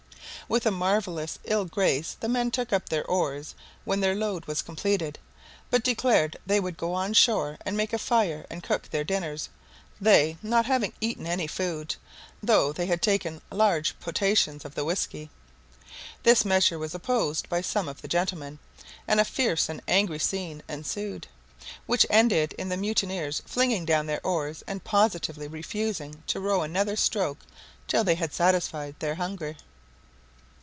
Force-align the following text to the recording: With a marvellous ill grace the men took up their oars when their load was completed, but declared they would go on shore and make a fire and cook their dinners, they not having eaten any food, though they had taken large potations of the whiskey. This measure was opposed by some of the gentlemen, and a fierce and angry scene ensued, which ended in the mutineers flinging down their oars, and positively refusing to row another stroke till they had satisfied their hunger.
With 0.49 0.65
a 0.65 0.71
marvellous 0.71 1.39
ill 1.45 1.63
grace 1.63 2.17
the 2.19 2.27
men 2.27 2.51
took 2.51 2.73
up 2.73 2.89
their 2.89 3.05
oars 3.05 3.55
when 3.85 4.01
their 4.01 4.13
load 4.13 4.47
was 4.47 4.61
completed, 4.61 5.17
but 5.69 5.81
declared 5.81 6.35
they 6.45 6.59
would 6.59 6.75
go 6.75 6.93
on 6.93 7.13
shore 7.13 7.57
and 7.65 7.77
make 7.77 7.93
a 7.93 7.97
fire 7.97 8.45
and 8.49 8.61
cook 8.61 8.89
their 8.89 9.05
dinners, 9.05 9.47
they 10.01 10.35
not 10.43 10.65
having 10.65 10.91
eaten 10.99 11.25
any 11.25 11.47
food, 11.47 11.95
though 12.43 12.73
they 12.73 12.85
had 12.87 13.01
taken 13.01 13.41
large 13.49 13.97
potations 14.01 14.65
of 14.65 14.75
the 14.75 14.83
whiskey. 14.83 15.29
This 16.23 16.43
measure 16.43 16.77
was 16.77 16.93
opposed 16.93 17.47
by 17.47 17.61
some 17.61 17.87
of 17.87 18.01
the 18.01 18.09
gentlemen, 18.09 18.59
and 19.07 19.21
a 19.21 19.25
fierce 19.25 19.69
and 19.69 19.81
angry 19.87 20.19
scene 20.19 20.63
ensued, 20.67 21.27
which 21.85 22.05
ended 22.09 22.51
in 22.57 22.67
the 22.67 22.75
mutineers 22.75 23.41
flinging 23.45 23.85
down 23.85 24.05
their 24.05 24.25
oars, 24.27 24.65
and 24.67 24.83
positively 24.83 25.47
refusing 25.47 26.23
to 26.27 26.41
row 26.41 26.61
another 26.61 26.97
stroke 26.97 27.39
till 27.87 28.03
they 28.03 28.15
had 28.15 28.33
satisfied 28.33 28.95
their 28.99 29.15
hunger. 29.15 29.55